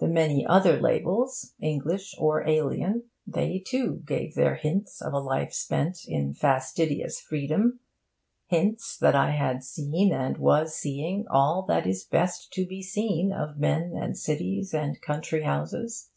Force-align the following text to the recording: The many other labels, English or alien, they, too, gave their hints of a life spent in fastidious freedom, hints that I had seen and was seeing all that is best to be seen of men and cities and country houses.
The 0.00 0.08
many 0.08 0.44
other 0.44 0.80
labels, 0.80 1.54
English 1.60 2.16
or 2.18 2.44
alien, 2.48 3.04
they, 3.28 3.60
too, 3.64 4.02
gave 4.04 4.34
their 4.34 4.56
hints 4.56 5.00
of 5.00 5.12
a 5.12 5.20
life 5.20 5.52
spent 5.52 5.98
in 6.04 6.34
fastidious 6.34 7.20
freedom, 7.20 7.78
hints 8.48 8.98
that 8.98 9.14
I 9.14 9.30
had 9.30 9.62
seen 9.62 10.12
and 10.12 10.36
was 10.38 10.74
seeing 10.74 11.28
all 11.30 11.62
that 11.68 11.86
is 11.86 12.02
best 12.02 12.52
to 12.54 12.66
be 12.66 12.82
seen 12.82 13.32
of 13.32 13.56
men 13.60 13.94
and 13.94 14.18
cities 14.18 14.74
and 14.74 15.00
country 15.00 15.44
houses. 15.44 16.10